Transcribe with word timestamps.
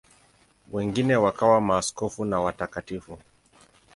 Wengine 0.71 1.15
wakawa 1.17 1.61
maaskofu 1.61 2.25
na 2.25 2.39
watakatifu. 2.39 3.17